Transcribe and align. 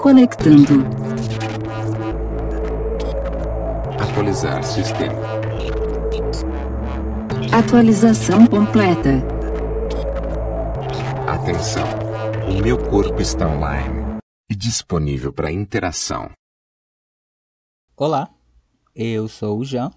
Conectando. 0.00 0.82
Atualizar 4.00 4.64
sistema. 4.64 5.20
Atualização 7.52 8.46
completa. 8.46 9.10
Atenção. 11.28 11.84
O 12.48 12.62
meu 12.62 12.78
corpo 12.88 13.20
está 13.20 13.46
online 13.46 14.18
e 14.48 14.56
disponível 14.56 15.34
para 15.34 15.52
interação. 15.52 16.30
Olá, 17.94 18.30
eu 18.94 19.28
sou 19.28 19.58
o 19.58 19.64
Jean. 19.66 19.90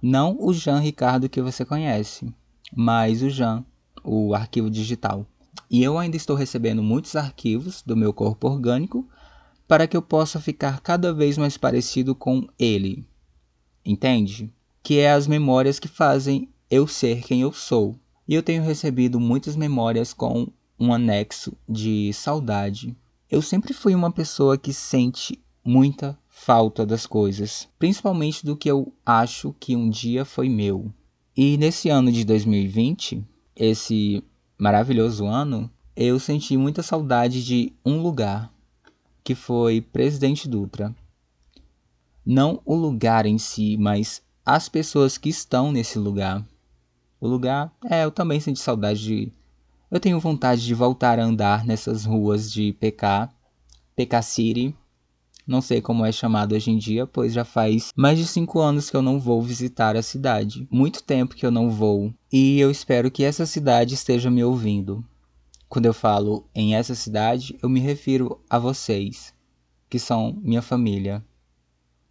Não 0.00 0.38
o 0.40 0.54
Jean 0.54 0.78
Ricardo 0.78 1.28
que 1.28 1.42
você 1.42 1.66
conhece, 1.66 2.34
mas 2.74 3.22
o 3.22 3.28
Jean, 3.28 3.62
o 4.02 4.34
arquivo 4.34 4.70
digital. 4.70 5.26
E 5.70 5.82
eu 5.82 5.98
ainda 5.98 6.16
estou 6.16 6.36
recebendo 6.36 6.82
muitos 6.82 7.16
arquivos 7.16 7.82
do 7.82 7.96
meu 7.96 8.12
corpo 8.12 8.48
orgânico 8.48 9.08
para 9.66 9.86
que 9.86 9.96
eu 9.96 10.02
possa 10.02 10.40
ficar 10.40 10.80
cada 10.80 11.12
vez 11.12 11.38
mais 11.38 11.56
parecido 11.56 12.14
com 12.14 12.46
ele. 12.58 13.06
Entende? 13.84 14.52
Que 14.82 14.98
é 14.98 15.12
as 15.12 15.26
memórias 15.26 15.78
que 15.78 15.88
fazem 15.88 16.48
eu 16.70 16.86
ser 16.86 17.22
quem 17.22 17.42
eu 17.42 17.52
sou. 17.52 17.96
E 18.26 18.34
eu 18.34 18.42
tenho 18.42 18.62
recebido 18.62 19.18
muitas 19.18 19.56
memórias 19.56 20.12
com 20.12 20.48
um 20.78 20.92
anexo 20.92 21.52
de 21.68 22.12
saudade. 22.12 22.96
Eu 23.30 23.40
sempre 23.40 23.72
fui 23.72 23.94
uma 23.94 24.10
pessoa 24.10 24.58
que 24.58 24.72
sente 24.72 25.40
muita 25.64 26.18
falta 26.28 26.84
das 26.84 27.06
coisas, 27.06 27.68
principalmente 27.78 28.44
do 28.44 28.56
que 28.56 28.70
eu 28.70 28.92
acho 29.06 29.54
que 29.60 29.76
um 29.76 29.88
dia 29.88 30.24
foi 30.24 30.48
meu. 30.48 30.92
E 31.36 31.56
nesse 31.56 31.88
ano 31.88 32.10
de 32.10 32.24
2020, 32.24 33.24
esse 33.54 34.24
maravilhoso 34.62 35.26
ano, 35.26 35.68
eu 35.96 36.20
senti 36.20 36.56
muita 36.56 36.84
saudade 36.84 37.44
de 37.44 37.72
um 37.84 38.00
lugar, 38.00 38.48
que 39.24 39.34
foi 39.34 39.80
Presidente 39.80 40.48
Dutra. 40.48 40.94
Não 42.24 42.62
o 42.64 42.76
lugar 42.76 43.26
em 43.26 43.38
si, 43.38 43.76
mas 43.76 44.22
as 44.46 44.68
pessoas 44.68 45.18
que 45.18 45.28
estão 45.28 45.72
nesse 45.72 45.98
lugar. 45.98 46.46
O 47.20 47.26
lugar, 47.26 47.72
é, 47.90 48.04
eu 48.04 48.12
também 48.12 48.38
senti 48.38 48.60
saudade 48.60 49.02
de. 49.02 49.32
Eu 49.90 49.98
tenho 49.98 50.20
vontade 50.20 50.64
de 50.64 50.74
voltar 50.74 51.18
a 51.18 51.24
andar 51.24 51.64
nessas 51.64 52.04
ruas 52.04 52.52
de 52.52 52.72
PK, 52.74 53.30
PK 53.96 54.22
City, 54.22 54.76
não 55.46 55.60
sei 55.60 55.80
como 55.80 56.04
é 56.04 56.12
chamado 56.12 56.54
hoje 56.54 56.70
em 56.70 56.78
dia, 56.78 57.06
pois 57.06 57.32
já 57.32 57.44
faz 57.44 57.92
mais 57.96 58.18
de 58.18 58.26
5 58.26 58.60
anos 58.60 58.88
que 58.88 58.96
eu 58.96 59.02
não 59.02 59.18
vou 59.18 59.42
visitar 59.42 59.96
a 59.96 60.02
cidade. 60.02 60.66
Muito 60.70 61.02
tempo 61.02 61.34
que 61.34 61.44
eu 61.44 61.50
não 61.50 61.70
vou. 61.70 62.12
E 62.32 62.60
eu 62.60 62.70
espero 62.70 63.10
que 63.10 63.24
essa 63.24 63.44
cidade 63.44 63.94
esteja 63.94 64.30
me 64.30 64.44
ouvindo. 64.44 65.04
Quando 65.68 65.86
eu 65.86 65.94
falo 65.94 66.46
em 66.54 66.74
essa 66.74 66.94
cidade, 66.94 67.58
eu 67.62 67.68
me 67.68 67.80
refiro 67.80 68.40
a 68.48 68.58
vocês, 68.58 69.34
que 69.88 69.98
são 69.98 70.38
minha 70.42 70.62
família. 70.62 71.24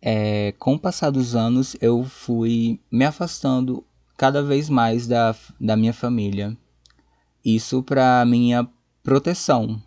É, 0.01 0.51
com 0.53 0.73
o 0.73 0.79
passar 0.79 1.11
dos 1.11 1.35
anos, 1.35 1.75
eu 1.79 2.03
fui 2.03 2.79
me 2.91 3.05
afastando 3.05 3.85
cada 4.17 4.41
vez 4.41 4.67
mais 4.67 5.07
da, 5.07 5.35
da 5.59 5.77
minha 5.77 5.93
família. 5.93 6.57
Isso 7.45 7.81
para 7.83 8.25
minha 8.25 8.67
proteção. 9.03 9.81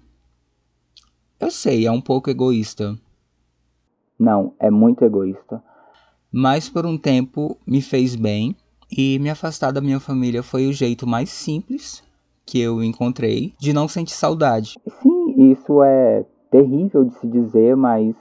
Eu 1.38 1.50
sei, 1.50 1.86
é 1.86 1.90
um 1.90 2.00
pouco 2.00 2.30
egoísta, 2.30 2.98
não, 4.18 4.54
é 4.58 4.70
muito 4.70 5.04
egoísta. 5.04 5.62
Mas 6.32 6.68
por 6.68 6.84
um 6.84 6.98
tempo 6.98 7.56
me 7.66 7.80
fez 7.80 8.14
bem 8.16 8.56
e 8.90 9.18
me 9.18 9.30
afastar 9.30 9.72
da 9.72 9.80
minha 9.80 10.00
família 10.00 10.42
foi 10.42 10.66
o 10.66 10.72
jeito 10.72 11.06
mais 11.06 11.30
simples 11.30 12.02
que 12.46 12.60
eu 12.60 12.82
encontrei 12.82 13.54
de 13.58 13.72
não 13.72 13.88
sentir 13.88 14.14
saudade. 14.14 14.74
Sim, 15.02 15.50
isso 15.52 15.82
é 15.82 16.24
terrível 16.50 17.04
de 17.04 17.14
se 17.18 17.26
dizer, 17.26 17.76
mas 17.76 18.14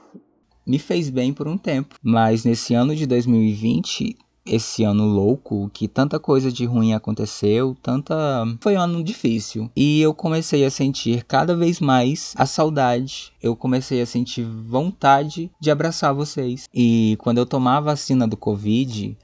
me 0.66 0.78
fez 0.78 1.10
bem 1.10 1.32
por 1.32 1.46
um 1.46 1.58
tempo. 1.58 1.96
Mas 2.02 2.44
nesse 2.44 2.74
ano 2.74 2.94
de 2.94 3.06
2020 3.06 4.16
esse 4.46 4.84
ano 4.84 5.06
louco, 5.06 5.70
que 5.72 5.88
tanta 5.88 6.18
coisa 6.18 6.52
de 6.52 6.64
ruim 6.64 6.92
aconteceu, 6.92 7.76
tanta. 7.82 8.14
Foi 8.60 8.76
um 8.76 8.80
ano 8.80 9.02
difícil. 9.02 9.70
E 9.74 10.00
eu 10.00 10.12
comecei 10.12 10.64
a 10.64 10.70
sentir 10.70 11.24
cada 11.24 11.56
vez 11.56 11.80
mais 11.80 12.34
a 12.36 12.46
saudade. 12.46 13.32
Eu 13.42 13.56
comecei 13.56 14.00
a 14.00 14.06
sentir 14.06 14.44
vontade 14.44 15.50
de 15.60 15.70
abraçar 15.70 16.14
vocês. 16.14 16.68
E 16.74 17.16
quando 17.20 17.38
eu 17.38 17.46
tomar 17.46 17.78
a 17.78 17.82
vacina 17.82 18.26
do 18.26 18.36
Covid 18.36 19.16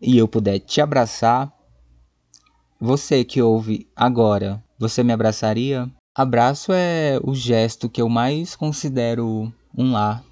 e 0.00 0.18
eu 0.18 0.28
puder 0.28 0.60
te 0.60 0.80
abraçar, 0.80 1.52
você 2.80 3.24
que 3.24 3.42
ouve 3.42 3.88
agora, 3.96 4.62
você 4.78 5.02
me 5.02 5.12
abraçaria? 5.12 5.90
Abraço 6.14 6.72
é 6.72 7.18
o 7.22 7.34
gesto 7.34 7.88
que 7.88 8.00
eu 8.00 8.08
mais 8.08 8.54
considero 8.54 9.52
um 9.76 9.92
lar. 9.92 10.22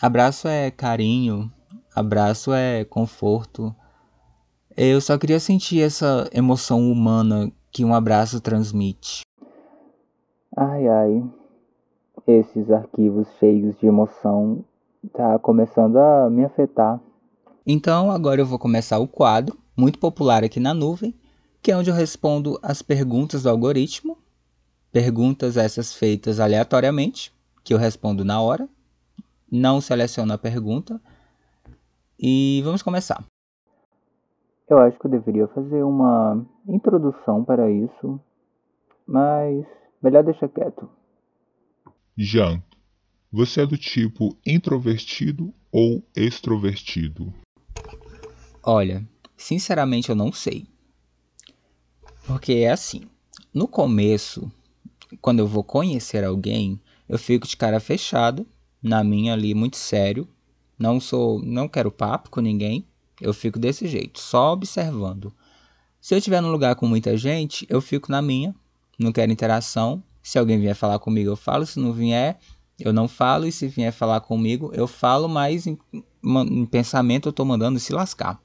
Abraço 0.00 0.46
é 0.48 0.70
carinho, 0.70 1.50
Abraço 1.98 2.52
é 2.52 2.84
conforto. 2.84 3.74
Eu 4.76 5.00
só 5.00 5.18
queria 5.18 5.40
sentir 5.40 5.82
essa 5.82 6.30
emoção 6.32 6.92
humana 6.92 7.50
que 7.72 7.84
um 7.84 7.92
abraço 7.92 8.40
transmite. 8.40 9.22
Ai 10.56 10.86
ai, 10.86 11.24
esses 12.24 12.70
arquivos 12.70 13.26
cheios 13.40 13.76
de 13.80 13.86
emoção 13.88 14.64
tá 15.12 15.40
começando 15.40 15.96
a 15.96 16.30
me 16.30 16.44
afetar. 16.44 17.00
Então 17.66 18.12
agora 18.12 18.40
eu 18.40 18.46
vou 18.46 18.60
começar 18.60 19.00
o 19.00 19.08
quadro, 19.08 19.58
muito 19.76 19.98
popular 19.98 20.44
aqui 20.44 20.60
na 20.60 20.72
nuvem, 20.72 21.12
que 21.60 21.72
é 21.72 21.76
onde 21.76 21.90
eu 21.90 21.96
respondo 21.96 22.60
as 22.62 22.80
perguntas 22.80 23.42
do 23.42 23.50
algoritmo. 23.50 24.16
Perguntas 24.92 25.56
essas 25.56 25.92
feitas 25.92 26.38
aleatoriamente, 26.38 27.34
que 27.64 27.74
eu 27.74 27.78
respondo 27.78 28.24
na 28.24 28.40
hora. 28.40 28.68
Não 29.50 29.80
seleciono 29.80 30.32
a 30.32 30.38
pergunta 30.38 31.00
e 32.18 32.60
vamos 32.64 32.82
começar. 32.82 33.24
Eu 34.68 34.78
acho 34.78 34.98
que 34.98 35.06
eu 35.06 35.10
deveria 35.10 35.48
fazer 35.48 35.82
uma 35.82 36.44
introdução 36.68 37.44
para 37.44 37.70
isso, 37.70 38.20
mas 39.06 39.64
melhor 40.02 40.22
deixar 40.22 40.48
quieto. 40.48 40.88
Jean, 42.16 42.62
você 43.32 43.62
é 43.62 43.66
do 43.66 43.78
tipo 43.78 44.36
introvertido 44.46 45.54
ou 45.72 46.02
extrovertido? 46.14 47.32
Olha, 48.62 49.06
sinceramente 49.36 50.10
eu 50.10 50.16
não 50.16 50.32
sei. 50.32 50.66
Porque 52.26 52.52
é 52.52 52.70
assim, 52.70 53.08
no 53.54 53.66
começo, 53.66 54.52
quando 55.22 55.38
eu 55.38 55.46
vou 55.46 55.64
conhecer 55.64 56.24
alguém, 56.24 56.78
eu 57.08 57.18
fico 57.18 57.46
de 57.46 57.56
cara 57.56 57.80
fechada, 57.80 58.44
na 58.82 59.02
minha 59.02 59.32
ali, 59.32 59.54
muito 59.54 59.76
sério, 59.76 60.28
não 60.78 61.00
sou, 61.00 61.42
não 61.42 61.68
quero 61.68 61.90
papo 61.90 62.30
com 62.30 62.40
ninguém. 62.40 62.86
Eu 63.20 63.34
fico 63.34 63.58
desse 63.58 63.88
jeito, 63.88 64.20
só 64.20 64.52
observando. 64.52 65.32
Se 66.00 66.14
eu 66.14 66.18
estiver 66.18 66.40
num 66.40 66.52
lugar 66.52 66.76
com 66.76 66.86
muita 66.86 67.16
gente, 67.16 67.66
eu 67.68 67.80
fico 67.80 68.10
na 68.10 68.22
minha, 68.22 68.54
não 68.98 69.12
quero 69.12 69.32
interação. 69.32 70.02
Se 70.22 70.38
alguém 70.38 70.60
vier 70.60 70.74
falar 70.74 70.98
comigo, 70.98 71.30
eu 71.30 71.36
falo. 71.36 71.66
Se 71.66 71.80
não 71.80 71.92
vier, 71.92 72.38
eu 72.78 72.92
não 72.92 73.08
falo. 73.08 73.46
E 73.46 73.52
se 73.52 73.66
vier 73.66 73.92
falar 73.92 74.20
comigo, 74.20 74.70
eu 74.72 74.86
falo, 74.86 75.28
mas 75.28 75.66
em, 75.66 75.78
em 76.22 76.66
pensamento 76.66 77.28
eu 77.28 77.30
estou 77.30 77.44
mandando 77.44 77.80
se 77.80 77.92
lascar. 77.92 78.40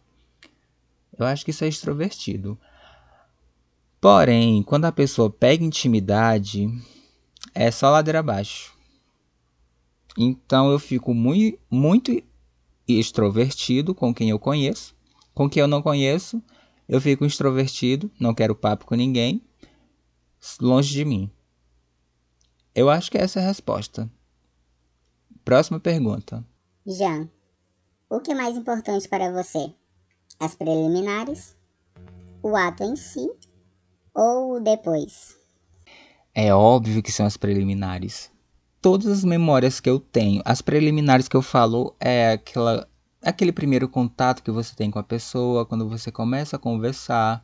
Eu 1.17 1.25
acho 1.25 1.45
que 1.45 1.51
isso 1.51 1.63
é 1.63 1.67
extrovertido. 1.67 2.57
Porém, 4.01 4.63
quando 4.63 4.85
a 4.85 4.91
pessoa 4.91 5.29
pega 5.29 5.63
intimidade, 5.63 6.67
é 7.53 7.69
só 7.69 7.89
ladeira 7.89 8.19
abaixo. 8.19 8.72
Então 10.17 10.71
eu 10.71 10.79
fico 10.79 11.13
muito, 11.13 11.57
muito 11.69 12.21
extrovertido 12.87 13.95
com 13.95 14.13
quem 14.13 14.29
eu 14.29 14.39
conheço. 14.39 14.95
Com 15.33 15.49
quem 15.49 15.61
eu 15.61 15.67
não 15.67 15.81
conheço, 15.81 16.41
eu 16.87 17.01
fico 17.01 17.25
extrovertido, 17.25 18.11
não 18.19 18.33
quero 18.33 18.55
papo 18.55 18.85
com 18.85 18.95
ninguém, 18.95 19.41
longe 20.61 20.93
de 20.93 21.03
mim. 21.03 21.31
Eu 22.75 22.89
acho 22.89 23.09
que 23.09 23.17
essa 23.17 23.39
é 23.39 23.43
a 23.43 23.47
resposta. 23.47 24.09
Próxima 25.43 25.79
pergunta. 25.79 26.45
Jean, 26.85 27.29
o 28.09 28.19
que 28.19 28.31
é 28.31 28.35
mais 28.35 28.55
importante 28.55 29.07
para 29.07 29.31
você? 29.31 29.73
As 30.39 30.55
preliminares, 30.55 31.55
o 32.41 32.55
ato 32.55 32.83
em 32.83 32.95
si 32.95 33.29
ou 34.13 34.55
o 34.55 34.59
depois? 34.59 35.37
É 36.35 36.53
óbvio 36.53 37.01
que 37.01 37.11
são 37.11 37.25
as 37.25 37.37
preliminares 37.37 38.32
todas 38.83 39.07
as 39.07 39.23
memórias 39.23 39.79
que 39.79 39.89
eu 39.89 39.97
tenho, 39.97 40.41
as 40.43 40.61
preliminares 40.61 41.29
que 41.29 41.37
eu 41.37 41.41
falo 41.41 41.95
é 42.01 42.33
aquela 42.33 42.85
aquele 43.21 43.53
primeiro 43.53 43.87
contato 43.87 44.43
que 44.43 44.51
você 44.51 44.75
tem 44.75 44.91
com 44.91 44.99
a 44.99 45.03
pessoa, 45.03 45.65
quando 45.65 45.87
você 45.87 46.11
começa 46.11 46.57
a 46.57 46.59
conversar, 46.59 47.41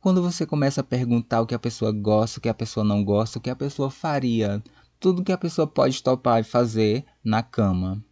quando 0.00 0.22
você 0.22 0.46
começa 0.46 0.80
a 0.80 0.84
perguntar 0.84 1.42
o 1.42 1.46
que 1.46 1.54
a 1.54 1.58
pessoa 1.58 1.92
gosta, 1.92 2.38
o 2.38 2.42
que 2.42 2.48
a 2.48 2.54
pessoa 2.54 2.82
não 2.82 3.04
gosta, 3.04 3.38
o 3.38 3.42
que 3.42 3.50
a 3.50 3.54
pessoa 3.54 3.90
faria, 3.90 4.62
tudo 4.98 5.22
que 5.22 5.30
a 5.30 5.36
pessoa 5.36 5.66
pode 5.66 6.02
topar 6.02 6.40
e 6.40 6.44
fazer 6.44 7.04
na 7.22 7.42
cama. 7.42 8.02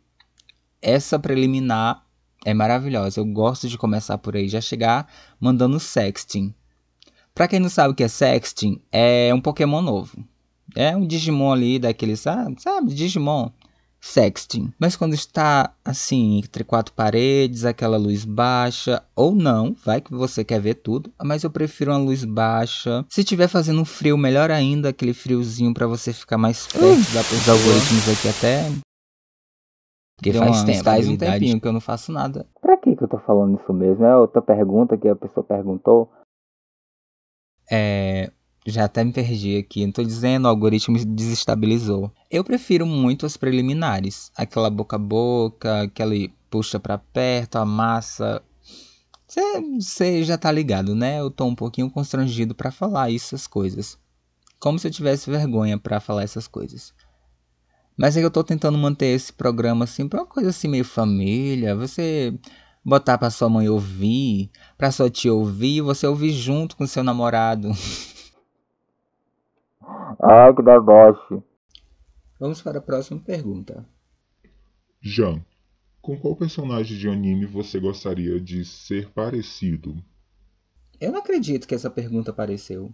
Essa 0.82 1.18
preliminar 1.18 2.04
é 2.44 2.52
maravilhosa. 2.52 3.18
Eu 3.18 3.24
gosto 3.24 3.70
de 3.70 3.78
começar 3.78 4.18
por 4.18 4.36
aí, 4.36 4.50
já 4.50 4.60
chegar 4.60 5.10
mandando 5.40 5.80
sexting. 5.80 6.54
Para 7.34 7.48
quem 7.48 7.58
não 7.58 7.70
sabe 7.70 7.92
o 7.92 7.96
que 7.96 8.04
é 8.04 8.08
sexting, 8.08 8.82
é 8.92 9.32
um 9.32 9.40
Pokémon 9.40 9.80
novo. 9.80 10.22
É 10.76 10.94
um 10.94 11.06
Digimon 11.06 11.52
ali 11.52 11.78
daquele, 11.78 12.16
sabe? 12.16 12.60
Sabe? 12.60 12.92
Digimon. 12.92 13.50
sexting. 13.98 14.72
Mas 14.78 14.94
quando 14.94 15.14
está 15.14 15.72
assim, 15.84 16.38
entre 16.38 16.62
quatro 16.62 16.92
paredes, 16.92 17.64
aquela 17.64 17.96
luz 17.96 18.24
baixa, 18.24 19.02
ou 19.16 19.34
não, 19.34 19.74
vai 19.84 20.00
que 20.00 20.12
você 20.12 20.44
quer 20.44 20.60
ver 20.60 20.74
tudo, 20.74 21.10
mas 21.22 21.42
eu 21.42 21.50
prefiro 21.50 21.90
uma 21.90 21.98
luz 21.98 22.24
baixa. 22.24 23.04
Se 23.08 23.24
tiver 23.24 23.48
fazendo 23.48 23.80
um 23.80 23.84
frio, 23.84 24.16
melhor 24.16 24.50
ainda, 24.50 24.90
aquele 24.90 25.14
friozinho 25.14 25.72
para 25.74 25.86
você 25.86 26.12
ficar 26.12 26.38
mais 26.38 26.66
perto 26.66 27.12
da 27.12 27.24
pessoa. 27.24 27.40
Os 27.40 27.48
algoritmos 27.48 28.08
aqui 28.08 28.28
até. 28.28 28.86
Porque 30.16 30.32
Deu 30.32 30.42
faz, 30.42 30.64
tempo, 30.64 30.84
faz 30.84 31.08
um 31.08 31.16
tempinho 31.16 31.60
que 31.60 31.68
eu 31.68 31.72
não 31.72 31.80
faço 31.80 32.10
nada. 32.12 32.46
Pra 32.60 32.76
que, 32.76 32.96
que 32.96 33.02
eu 33.04 33.08
tô 33.08 33.18
falando 33.18 33.60
isso 33.60 33.72
mesmo? 33.72 34.04
É 34.04 34.16
outra 34.16 34.40
pergunta 34.40 34.96
que 34.96 35.08
a 35.08 35.16
pessoa 35.16 35.44
perguntou. 35.44 36.10
É, 37.70 38.30
já 38.66 38.84
até 38.84 39.04
me 39.04 39.12
perdi 39.12 39.56
aqui. 39.56 39.84
Não 39.84 39.92
tô 39.92 40.02
dizendo, 40.02 40.46
o 40.46 40.48
algoritmo 40.48 40.98
desestabilizou. 41.04 42.10
Eu 42.30 42.42
prefiro 42.42 42.84
muito 42.84 43.24
as 43.24 43.36
preliminares. 43.36 44.30
Aquela 44.36 44.68
boca 44.68 44.96
a 44.96 44.98
boca, 44.98 45.82
aquele 45.82 46.34
puxa 46.50 46.80
para 46.80 46.98
perto, 46.98 47.56
a 47.56 47.64
massa. 47.64 48.42
Você 49.78 50.22
já 50.24 50.38
tá 50.38 50.50
ligado, 50.50 50.94
né? 50.94 51.20
Eu 51.20 51.30
tô 51.30 51.44
um 51.44 51.54
pouquinho 51.54 51.90
constrangido 51.90 52.54
para 52.54 52.70
falar 52.70 53.12
essas 53.12 53.46
coisas. 53.46 53.98
Como 54.58 54.78
se 54.78 54.88
eu 54.88 54.92
tivesse 54.92 55.30
vergonha 55.30 55.78
para 55.78 56.00
falar 56.00 56.22
essas 56.22 56.48
coisas. 56.48 56.92
Mas 57.96 58.16
é 58.16 58.20
que 58.20 58.26
eu 58.26 58.30
tô 58.30 58.44
tentando 58.44 58.76
manter 58.76 59.06
esse 59.06 59.32
programa 59.32 59.84
assim 59.84 60.08
pra 60.08 60.20
uma 60.20 60.26
coisa 60.26 60.50
assim 60.50 60.68
meio 60.68 60.84
família. 60.84 61.74
Você 61.74 62.34
botar 62.84 63.18
pra 63.18 63.30
sua 63.30 63.48
mãe 63.48 63.68
ouvir, 63.68 64.50
pra 64.78 64.92
sua 64.92 65.10
tia 65.10 65.32
ouvir, 65.32 65.80
você 65.80 66.06
ouvir 66.06 66.32
junto 66.32 66.76
com 66.76 66.86
seu 66.86 67.02
namorado. 67.02 67.70
Deboche. 70.18 71.42
Vamos 72.38 72.62
para 72.62 72.78
a 72.78 72.82
próxima 72.82 73.20
pergunta. 73.20 73.86
Jean, 75.00 75.44
com 76.00 76.18
qual 76.18 76.36
personagem 76.36 76.96
de 76.96 77.08
anime 77.08 77.46
você 77.46 77.78
gostaria 77.78 78.40
de 78.40 78.64
ser 78.64 79.10
parecido? 79.10 80.02
Eu 81.00 81.12
não 81.12 81.18
acredito 81.18 81.66
que 81.66 81.74
essa 81.74 81.90
pergunta 81.90 82.30
apareceu. 82.30 82.92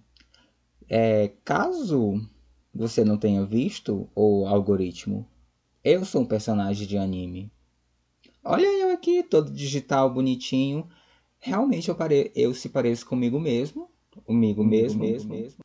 É, 0.88 1.32
caso 1.44 2.20
você 2.74 3.04
não 3.04 3.16
tenha 3.16 3.44
visto 3.44 4.08
o 4.14 4.46
algoritmo, 4.46 5.26
eu 5.84 6.04
sou 6.04 6.22
um 6.22 6.26
personagem 6.26 6.86
de 6.86 6.96
anime. 6.96 7.52
Olha 8.44 8.66
eu 8.66 8.92
aqui, 8.92 9.22
todo 9.22 9.52
digital, 9.52 10.12
bonitinho. 10.12 10.88
Realmente 11.38 11.88
eu, 11.88 11.94
pare... 11.94 12.32
eu 12.34 12.52
se 12.54 12.68
pareço 12.68 13.06
comigo 13.06 13.38
mesmo. 13.38 13.88
Comigo 14.24 14.64
mesmo, 14.64 15.00
mesmo, 15.00 15.34
mesmo. 15.34 15.64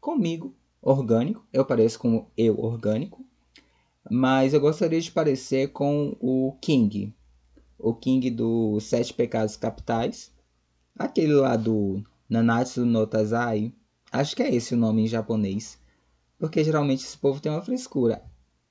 Comigo 0.00 0.55
orgânico, 0.86 1.44
eu 1.52 1.64
pareço 1.64 1.98
com 1.98 2.30
eu 2.36 2.58
orgânico, 2.60 3.26
mas 4.08 4.54
eu 4.54 4.60
gostaria 4.60 5.00
de 5.00 5.10
parecer 5.10 5.72
com 5.72 6.16
o 6.20 6.56
King, 6.60 7.12
o 7.76 7.92
King 7.92 8.30
dos 8.30 8.84
Sete 8.84 9.12
Pecados 9.12 9.56
Capitais, 9.56 10.32
aquele 10.96 11.34
lá 11.34 11.56
do 11.56 12.04
Nanatsu 12.28 12.84
no 12.84 13.04
Tazai, 13.04 13.72
acho 14.12 14.36
que 14.36 14.42
é 14.44 14.54
esse 14.54 14.74
o 14.74 14.78
nome 14.78 15.02
em 15.02 15.08
japonês, 15.08 15.76
porque 16.38 16.62
geralmente 16.62 17.02
esse 17.02 17.18
povo 17.18 17.40
tem 17.40 17.50
uma 17.50 17.62
frescura 17.62 18.22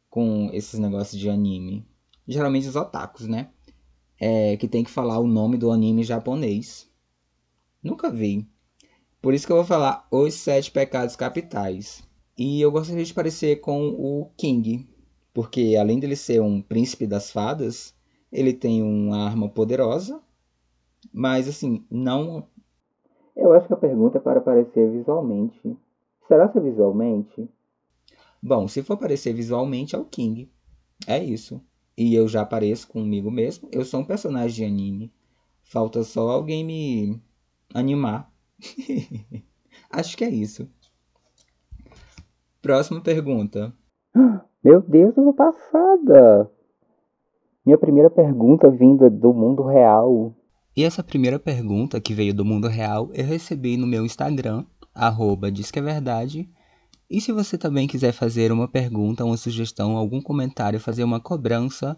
com 0.10 0.50
esses 0.54 0.80
negócios 0.80 1.20
de 1.20 1.30
anime, 1.30 1.86
geralmente 2.26 2.70
os 2.70 2.78
otakus, 2.78 3.28
né? 3.28 3.50
É, 4.18 4.56
que 4.56 4.70
tem 4.70 4.86
que 4.86 4.90
falar 4.90 5.20
o 5.20 5.28
nome 5.28 5.58
do 5.58 5.70
anime 5.70 6.02
japonês. 6.02 6.90
Nunca 7.84 8.10
vi. 8.10 8.48
Por 9.26 9.34
isso 9.34 9.48
que 9.48 9.52
eu 9.52 9.56
vou 9.56 9.66
falar 9.66 10.08
os 10.12 10.36
sete 10.36 10.70
pecados 10.70 11.16
capitais. 11.16 12.08
E 12.38 12.62
eu 12.62 12.72
gostaria 12.72 13.04
de 13.04 13.12
parecer 13.12 13.56
com 13.56 13.88
o 13.88 14.30
King, 14.38 14.88
porque 15.34 15.76
além 15.82 16.00
dele 16.00 16.16
ser 16.16 16.40
um 16.44 16.62
príncipe 16.62 17.08
das 17.08 17.32
fadas, 17.32 17.96
ele 18.32 18.54
tem 18.54 18.84
uma 18.84 19.26
arma 19.26 19.50
poderosa, 19.50 20.22
mas 21.12 21.48
assim, 21.48 21.84
não. 21.90 22.48
Eu 23.36 23.52
acho 23.54 23.66
que 23.66 23.74
a 23.74 23.78
pergunta 23.78 24.20
é 24.20 24.22
para 24.22 24.38
aparecer 24.38 24.92
visualmente. 24.92 25.76
Será 26.28 26.48
que 26.48 26.60
é 26.60 26.62
visualmente? 26.62 27.50
Bom, 28.40 28.68
se 28.68 28.84
for 28.84 28.94
aparecer 28.94 29.34
visualmente, 29.34 29.96
é 29.96 29.98
o 29.98 30.06
King. 30.06 30.52
É 31.08 31.18
isso. 31.24 31.60
E 31.98 32.14
eu 32.14 32.28
já 32.28 32.42
apareço 32.42 32.88
comigo 32.88 33.32
mesmo. 33.32 33.68
Eu 33.72 33.84
sou 33.86 34.02
um 34.02 34.06
personagem 34.06 34.56
de 34.56 34.72
anime. 34.72 35.14
Falta 35.64 36.04
só 36.04 36.30
alguém 36.30 36.64
me 36.64 37.20
animar. 37.74 38.35
acho 39.90 40.18
que 40.18 40.24
é 40.24 40.30
isso. 40.30 40.70
Próxima 42.62 43.02
pergunta. 43.02 43.74
Meu 44.64 44.82
Deus, 44.82 45.16
eu 45.16 45.24
vou 45.24 45.34
passada! 45.34 46.50
Minha 47.66 47.78
primeira 47.78 48.10
pergunta 48.10 48.70
vinda 48.70 49.10
do 49.10 49.34
mundo 49.34 49.64
real. 49.64 50.36
E 50.76 50.84
essa 50.84 51.04
primeira 51.04 51.40
pergunta 51.40 52.02
que 52.02 52.14
veio 52.14 52.34
do 52.34 52.46
mundo 52.46 52.68
real 52.68 53.10
eu 53.14 53.26
recebi 53.26 53.78
no 53.78 53.88
meu 53.88 54.06
Instagram, 54.06 54.66
arroba 54.94 55.52
diz 55.52 55.72
que 55.72 55.80
é 55.80 55.82
verdade. 55.82 56.50
E 57.10 57.22
se 57.22 57.32
você 57.32 57.58
também 57.58 57.88
quiser 57.88 58.12
fazer 58.12 58.52
uma 58.52 58.68
pergunta, 58.68 59.24
uma 59.24 59.38
sugestão, 59.38 59.96
algum 59.96 60.22
comentário, 60.22 60.80
fazer 60.80 61.04
uma 61.04 61.20
cobrança, 61.20 61.98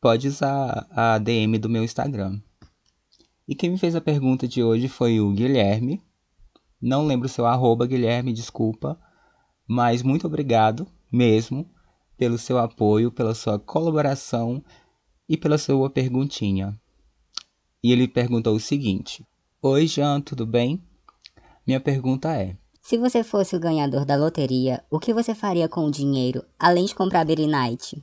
pode 0.00 0.28
usar 0.28 0.86
a 0.90 1.18
DM 1.18 1.56
do 1.58 1.68
meu 1.68 1.82
Instagram. 1.82 2.38
E 3.46 3.54
quem 3.54 3.70
me 3.70 3.78
fez 3.78 3.94
a 3.94 4.00
pergunta 4.00 4.48
de 4.48 4.62
hoje 4.62 4.88
foi 4.88 5.20
o 5.20 5.30
Guilherme. 5.30 6.02
Não 6.80 7.06
lembro 7.06 7.28
seu 7.28 7.44
arroba, 7.44 7.86
Guilherme, 7.86 8.32
desculpa. 8.32 8.98
Mas 9.68 10.02
muito 10.02 10.26
obrigado 10.26 10.86
mesmo 11.12 11.70
pelo 12.16 12.38
seu 12.38 12.58
apoio, 12.58 13.12
pela 13.12 13.34
sua 13.34 13.58
colaboração 13.58 14.64
e 15.28 15.36
pela 15.36 15.58
sua 15.58 15.90
perguntinha. 15.90 16.78
E 17.82 17.92
ele 17.92 18.08
perguntou 18.08 18.54
o 18.54 18.60
seguinte: 18.60 19.26
Oi, 19.60 19.86
Jean, 19.86 20.20
tudo 20.20 20.46
bem? 20.46 20.82
Minha 21.66 21.80
pergunta 21.80 22.34
é: 22.34 22.56
Se 22.80 22.96
você 22.96 23.22
fosse 23.22 23.54
o 23.54 23.60
ganhador 23.60 24.06
da 24.06 24.16
loteria, 24.16 24.82
o 24.90 24.98
que 24.98 25.12
você 25.12 25.34
faria 25.34 25.68
com 25.68 25.84
o 25.84 25.90
dinheiro, 25.90 26.44
além 26.58 26.86
de 26.86 26.94
comprar 26.94 27.24
Berry 27.24 27.46
Night? 27.46 28.02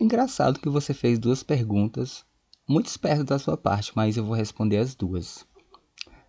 Engraçado 0.00 0.58
que 0.58 0.68
você 0.68 0.92
fez 0.94 1.18
duas 1.18 1.42
perguntas, 1.42 2.24
muito 2.70 2.86
esperto 2.86 3.24
da 3.24 3.38
sua 3.38 3.56
parte, 3.56 3.92
mas 3.94 4.16
eu 4.16 4.24
vou 4.24 4.34
responder 4.34 4.78
as 4.78 4.94
duas. 4.94 5.44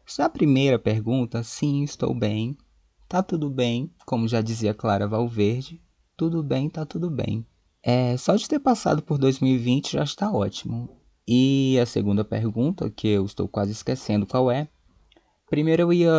Se 0.06 0.22
a 0.22 0.30
primeira 0.30 0.80
pergunta, 0.80 1.44
sim, 1.44 1.84
estou 1.84 2.14
bem, 2.14 2.58
Tá 3.12 3.22
tudo 3.22 3.50
bem, 3.50 3.92
como 4.06 4.26
já 4.26 4.40
dizia 4.40 4.74
Clara 4.74 5.06
Valverde, 5.06 5.82
tudo 6.16 6.42
bem, 6.42 6.70
tá 6.70 6.86
tudo 6.86 7.10
bem. 7.10 7.46
É, 7.84 8.16
só 8.16 8.38
de 8.38 8.48
ter 8.48 8.58
passado 8.58 9.04
por 9.04 9.18
2020 9.18 9.92
já 9.92 10.04
está 10.06 10.32
ótimo. 10.32 10.90
E 11.28 11.78
a 11.78 11.86
segunda 11.86 12.24
pergunta, 12.24 12.90
que 12.90 13.10
eu 13.10 13.26
estou 13.26 13.50
quase 13.50 13.74
esquecendo 13.74 14.26
qual 14.26 14.50
é. 14.50 14.70
Primeiro 15.50 15.82
eu 15.82 15.92
ia 15.92 16.14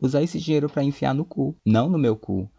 usar 0.00 0.22
esse 0.22 0.40
dinheiro 0.40 0.70
para 0.70 0.82
enfiar 0.82 1.14
no 1.14 1.26
cu, 1.26 1.54
não 1.62 1.90
no 1.90 1.98
meu 1.98 2.16
cu. 2.16 2.50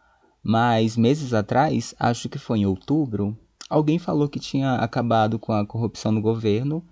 Mas 0.44 0.96
meses 0.96 1.34
atrás, 1.34 1.96
acho 2.00 2.30
que 2.30 2.38
foi 2.38 2.60
em 2.60 2.68
outubro, 2.68 3.36
alguém 3.68 3.98
falou 3.98 4.30
que 4.30 4.39
tinha 4.39 4.75
acabado 4.75 5.39
com 5.39 5.53
a 5.53 5.65
corrupção 5.65 6.12
no 6.12 6.22
governo 6.22 6.86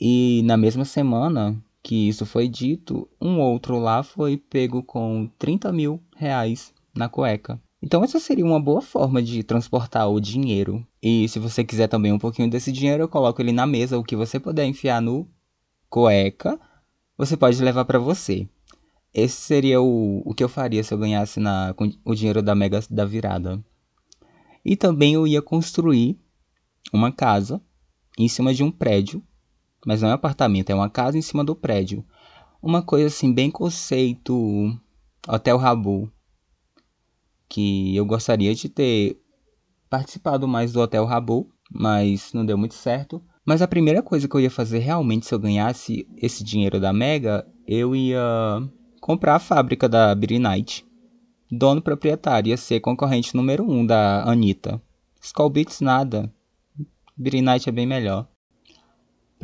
e 0.00 0.42
na 0.44 0.56
mesma 0.56 0.84
semana 0.84 1.56
que 1.82 2.08
isso 2.08 2.24
foi 2.24 2.48
dito, 2.48 3.08
um 3.20 3.40
outro 3.40 3.78
lá 3.78 4.02
foi 4.02 4.36
pego 4.36 4.82
com 4.82 5.30
30 5.38 5.70
mil 5.70 6.02
reais 6.16 6.72
na 6.94 7.08
cueca. 7.08 7.60
Então 7.82 8.02
essa 8.02 8.18
seria 8.18 8.44
uma 8.44 8.58
boa 8.58 8.80
forma 8.80 9.22
de 9.22 9.42
transportar 9.42 10.08
o 10.08 10.18
dinheiro. 10.18 10.86
E 11.02 11.28
se 11.28 11.38
você 11.38 11.62
quiser 11.62 11.86
também 11.86 12.10
um 12.10 12.18
pouquinho 12.18 12.48
desse 12.48 12.72
dinheiro, 12.72 13.02
eu 13.02 13.08
coloco 13.08 13.42
ele 13.42 13.52
na 13.52 13.66
mesa, 13.66 13.98
o 13.98 14.02
que 14.02 14.16
você 14.16 14.40
puder 14.40 14.64
enfiar 14.64 15.02
no 15.02 15.28
cueca, 15.90 16.58
você 17.18 17.36
pode 17.36 17.62
levar 17.62 17.84
para 17.84 17.98
você. 17.98 18.48
Esse 19.12 19.36
seria 19.36 19.82
o, 19.82 20.22
o 20.24 20.34
que 20.34 20.42
eu 20.42 20.48
faria 20.48 20.82
se 20.82 20.94
eu 20.94 20.98
ganhasse 20.98 21.38
na, 21.38 21.74
o 22.04 22.14
dinheiro 22.14 22.42
da 22.42 22.54
Mega 22.54 22.80
da 22.90 23.04
Virada. 23.04 23.62
E 24.64 24.74
também 24.74 25.12
eu 25.12 25.26
ia 25.26 25.42
construir 25.42 26.18
uma 26.92 27.12
casa 27.12 27.60
em 28.18 28.26
cima 28.26 28.54
de 28.54 28.64
um 28.64 28.70
prédio 28.70 29.22
mas 29.84 30.02
não 30.02 30.08
é 30.08 30.12
um 30.12 30.14
apartamento, 30.14 30.70
é 30.70 30.74
uma 30.74 30.90
casa 30.90 31.18
em 31.18 31.22
cima 31.22 31.44
do 31.44 31.54
prédio. 31.54 32.04
Uma 32.62 32.82
coisa 32.82 33.08
assim, 33.08 33.32
bem 33.32 33.50
conceito 33.50 34.78
Hotel 35.28 35.56
Rabu. 35.58 36.10
Que 37.48 37.94
eu 37.94 38.06
gostaria 38.06 38.54
de 38.54 38.68
ter 38.68 39.20
participado 39.90 40.48
mais 40.48 40.72
do 40.72 40.80
Hotel 40.80 41.04
Rabu, 41.04 41.50
mas 41.70 42.32
não 42.32 42.44
deu 42.44 42.56
muito 42.56 42.74
certo. 42.74 43.22
Mas 43.44 43.60
a 43.60 43.68
primeira 43.68 44.02
coisa 44.02 44.26
que 44.26 44.34
eu 44.34 44.40
ia 44.40 44.50
fazer 44.50 44.78
realmente 44.78 45.26
se 45.26 45.34
eu 45.34 45.38
ganhasse 45.38 46.08
esse 46.16 46.42
dinheiro 46.42 46.80
da 46.80 46.92
Mega, 46.92 47.46
eu 47.66 47.94
ia 47.94 48.22
comprar 49.00 49.36
a 49.36 49.38
fábrica 49.38 49.88
da 49.88 50.14
Beery 50.14 50.38
Night. 50.38 50.86
Dono 51.50 51.82
proprietário, 51.82 52.50
ia 52.50 52.56
ser 52.56 52.80
concorrente 52.80 53.36
número 53.36 53.70
um 53.70 53.84
da 53.84 54.24
Anitta. 54.24 54.80
Skull 55.20 55.50
Beats 55.50 55.80
nada. 55.80 56.32
Beery 57.16 57.42
Night 57.42 57.68
é 57.68 57.72
bem 57.72 57.86
melhor. 57.86 58.26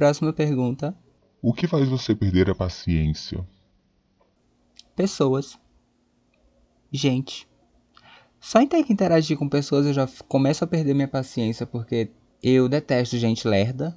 Próxima 0.01 0.33
pergunta. 0.33 0.97
O 1.43 1.53
que 1.53 1.67
faz 1.67 1.87
você 1.87 2.15
perder 2.15 2.49
a 2.49 2.55
paciência? 2.55 3.47
Pessoas. 4.97 5.59
Gente. 6.91 7.47
Só 8.41 8.63
em 8.63 8.67
ter 8.67 8.83
que 8.83 8.95
interagir 8.95 9.37
com 9.37 9.47
pessoas 9.47 9.85
eu 9.85 9.93
já 9.93 10.09
começo 10.27 10.65
a 10.65 10.67
perder 10.67 10.95
minha 10.95 11.07
paciência 11.07 11.67
porque 11.67 12.09
Eu 12.43 12.67
detesto 12.67 13.19
gente 13.19 13.47
lerda, 13.47 13.95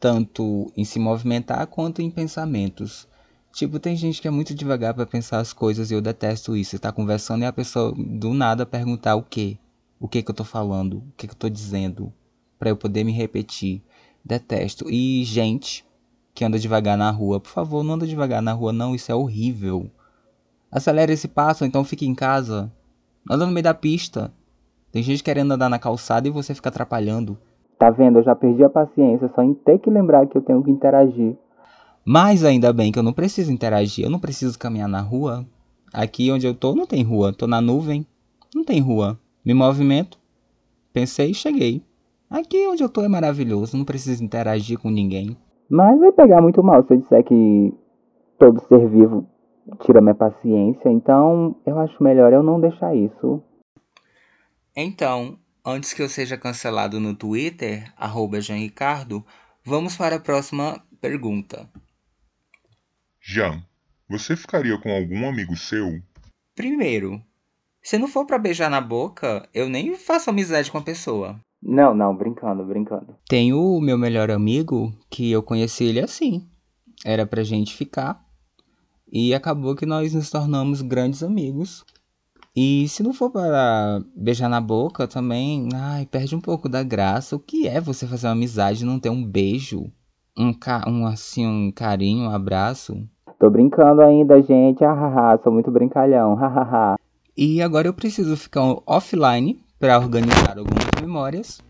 tanto 0.00 0.72
em 0.76 0.84
se 0.84 0.98
movimentar 0.98 1.64
quanto 1.68 2.02
em 2.02 2.10
pensamentos. 2.10 3.06
Tipo, 3.52 3.78
tem 3.78 3.94
gente 3.94 4.20
que 4.20 4.26
é 4.26 4.32
muito 4.32 4.52
devagar 4.52 4.94
para 4.94 5.06
pensar 5.06 5.38
as 5.38 5.52
coisas 5.52 5.92
e 5.92 5.94
eu 5.94 6.00
detesto 6.00 6.56
isso. 6.56 6.72
Você 6.72 6.80
tá 6.80 6.90
conversando 6.90 7.42
e 7.42 7.46
a 7.46 7.52
pessoa 7.52 7.94
do 7.96 8.34
nada 8.34 8.66
perguntar 8.66 9.14
o 9.14 9.22
quê? 9.22 9.58
O 10.00 10.08
que 10.08 10.24
que 10.24 10.30
eu 10.32 10.34
tô 10.34 10.42
falando? 10.42 10.96
O 10.96 11.12
que 11.16 11.28
que 11.28 11.34
eu 11.34 11.38
tô 11.38 11.48
dizendo? 11.48 12.12
Para 12.58 12.70
eu 12.70 12.76
poder 12.76 13.04
me 13.04 13.12
repetir. 13.12 13.84
Detesto. 14.26 14.90
E 14.90 15.22
gente 15.22 15.86
que 16.34 16.44
anda 16.44 16.58
devagar 16.58 16.98
na 16.98 17.10
rua, 17.12 17.38
por 17.38 17.48
favor, 17.48 17.84
não 17.84 17.94
anda 17.94 18.06
devagar 18.06 18.42
na 18.42 18.52
rua 18.52 18.72
não, 18.72 18.92
isso 18.92 19.12
é 19.12 19.14
horrível. 19.14 19.88
Acelere 20.70 21.12
esse 21.12 21.28
passo, 21.28 21.64
então 21.64 21.84
fique 21.84 22.04
em 22.04 22.14
casa. 22.14 22.70
Anda 23.30 23.46
no 23.46 23.52
meio 23.52 23.62
da 23.62 23.72
pista. 23.72 24.32
Tem 24.90 25.00
gente 25.00 25.22
querendo 25.22 25.52
andar 25.52 25.68
na 25.68 25.78
calçada 25.78 26.26
e 26.26 26.30
você 26.32 26.54
fica 26.54 26.68
atrapalhando. 26.68 27.38
Tá 27.78 27.88
vendo? 27.90 28.18
Eu 28.18 28.24
já 28.24 28.34
perdi 28.34 28.64
a 28.64 28.68
paciência 28.68 29.30
só 29.32 29.42
em 29.42 29.54
ter 29.54 29.78
que 29.78 29.90
lembrar 29.90 30.26
que 30.26 30.36
eu 30.36 30.42
tenho 30.42 30.62
que 30.62 30.70
interagir. 30.72 31.36
Mas 32.04 32.44
ainda 32.44 32.72
bem 32.72 32.90
que 32.90 32.98
eu 32.98 33.04
não 33.04 33.12
preciso 33.12 33.52
interagir, 33.52 34.04
eu 34.04 34.10
não 34.10 34.18
preciso 34.18 34.58
caminhar 34.58 34.88
na 34.88 35.00
rua. 35.00 35.46
Aqui 35.92 36.32
onde 36.32 36.46
eu 36.46 36.54
tô 36.54 36.74
não 36.74 36.86
tem 36.86 37.04
rua, 37.04 37.32
tô 37.32 37.46
na 37.46 37.60
nuvem, 37.60 38.04
não 38.54 38.64
tem 38.64 38.80
rua. 38.80 39.18
Me 39.44 39.54
movimento, 39.54 40.18
pensei 40.92 41.30
e 41.30 41.34
cheguei. 41.34 41.82
Aqui 42.28 42.66
onde 42.66 42.82
eu 42.82 42.88
tô 42.88 43.02
é 43.02 43.08
maravilhoso, 43.08 43.76
não 43.76 43.84
preciso 43.84 44.22
interagir 44.22 44.78
com 44.78 44.90
ninguém. 44.90 45.36
Mas 45.68 45.98
vai 45.98 46.12
pegar 46.12 46.42
muito 46.42 46.62
mal 46.62 46.84
se 46.84 46.92
eu 46.92 46.98
disser 46.98 47.24
que 47.24 47.72
todo 48.38 48.60
ser 48.68 48.88
vivo 48.88 49.26
tira 49.84 50.00
minha 50.00 50.14
paciência, 50.14 50.90
então 50.90 51.56
eu 51.66 51.78
acho 51.78 52.02
melhor 52.02 52.32
eu 52.32 52.42
não 52.42 52.60
deixar 52.60 52.94
isso. 52.94 53.42
Então, 54.76 55.38
antes 55.64 55.92
que 55.92 56.02
eu 56.02 56.08
seja 56.08 56.36
cancelado 56.36 57.00
no 57.00 57.14
Twitter, 57.14 57.92
arroba 57.96 58.40
Jean 58.40 58.56
Ricardo, 58.56 59.24
vamos 59.64 59.96
para 59.96 60.16
a 60.16 60.20
próxima 60.20 60.80
pergunta. 61.00 61.68
Jean, 63.20 63.62
você 64.08 64.36
ficaria 64.36 64.78
com 64.78 64.90
algum 64.90 65.28
amigo 65.28 65.56
seu? 65.56 66.00
Primeiro, 66.54 67.20
se 67.82 67.98
não 67.98 68.06
for 68.06 68.24
pra 68.24 68.38
beijar 68.38 68.70
na 68.70 68.80
boca, 68.80 69.48
eu 69.52 69.68
nem 69.68 69.96
faço 69.96 70.30
amizade 70.30 70.70
com 70.70 70.78
a 70.78 70.82
pessoa. 70.82 71.40
Não, 71.68 71.92
não, 71.92 72.14
brincando, 72.14 72.64
brincando. 72.64 73.16
Tenho 73.28 73.58
o 73.58 73.80
meu 73.80 73.98
melhor 73.98 74.30
amigo 74.30 74.92
que 75.10 75.32
eu 75.32 75.42
conheci 75.42 75.82
ele 75.82 75.98
assim. 75.98 76.46
Era 77.04 77.26
pra 77.26 77.42
gente 77.42 77.74
ficar. 77.74 78.24
E 79.10 79.34
acabou 79.34 79.74
que 79.74 79.84
nós 79.84 80.14
nos 80.14 80.30
tornamos 80.30 80.80
grandes 80.80 81.24
amigos. 81.24 81.84
E 82.54 82.86
se 82.86 83.02
não 83.02 83.12
for 83.12 83.30
para 83.30 84.00
beijar 84.14 84.48
na 84.48 84.60
boca 84.60 85.08
também, 85.08 85.68
ai, 85.74 86.06
perde 86.06 86.36
um 86.36 86.40
pouco 86.40 86.68
da 86.68 86.84
graça. 86.84 87.34
O 87.34 87.40
que 87.40 87.66
é 87.66 87.80
você 87.80 88.06
fazer 88.06 88.28
uma 88.28 88.34
amizade 88.34 88.84
e 88.84 88.86
não 88.86 89.00
ter 89.00 89.10
um 89.10 89.24
beijo? 89.24 89.90
Um, 90.38 90.52
ca 90.52 90.84
um 90.86 91.04
assim, 91.04 91.44
um 91.44 91.72
carinho, 91.72 92.28
um 92.28 92.30
abraço? 92.30 92.96
Tô 93.40 93.50
brincando 93.50 94.02
ainda, 94.02 94.40
gente. 94.40 94.84
Hahaha, 94.84 95.40
sou 95.42 95.52
muito 95.52 95.72
brincalhão. 95.72 96.36
Hahaha. 96.36 96.96
E 97.36 97.60
agora 97.60 97.88
eu 97.88 97.94
preciso 97.94 98.36
ficar 98.36 98.62
offline 98.86 99.58
para 99.80 99.98
organizar 99.98 100.56
algumas 100.58 100.85
memórias. 101.00 101.60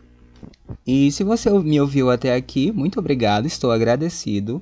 E 0.85 1.11
se 1.11 1.23
você 1.23 1.49
me 1.49 1.79
ouviu 1.79 2.09
até 2.09 2.33
aqui, 2.33 2.71
muito 2.71 2.99
obrigado, 2.99 3.45
estou 3.45 3.71
agradecido. 3.71 4.61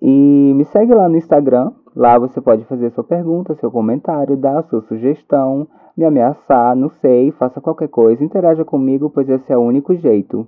E 0.00 0.52
me 0.54 0.64
segue 0.64 0.94
lá 0.94 1.08
no 1.08 1.16
Instagram. 1.16 1.72
Lá 1.94 2.18
você 2.18 2.40
pode 2.40 2.64
fazer 2.64 2.90
sua 2.90 3.04
pergunta, 3.04 3.54
seu 3.54 3.70
comentário, 3.70 4.36
dar 4.36 4.62
sua 4.64 4.82
sugestão, 4.82 5.66
me 5.96 6.04
ameaçar, 6.04 6.76
não 6.76 6.90
sei, 6.90 7.30
faça 7.32 7.60
qualquer 7.60 7.88
coisa, 7.88 8.22
interaja 8.22 8.64
comigo, 8.64 9.08
pois 9.08 9.28
esse 9.30 9.50
é 9.50 9.56
o 9.56 9.62
único 9.62 9.94
jeito. 9.94 10.46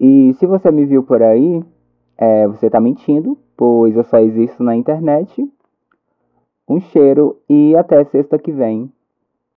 E 0.00 0.32
se 0.34 0.46
você 0.46 0.70
me 0.70 0.84
viu 0.84 1.02
por 1.02 1.20
aí, 1.20 1.64
é, 2.16 2.46
você 2.46 2.70
tá 2.70 2.80
mentindo, 2.80 3.36
pois 3.56 3.96
eu 3.96 4.04
só 4.04 4.18
existo 4.18 4.62
na 4.62 4.76
internet. 4.76 5.44
Um 6.68 6.78
cheiro 6.80 7.36
e 7.48 7.74
até 7.76 8.04
sexta 8.04 8.38
que 8.38 8.52
vem. 8.52 8.92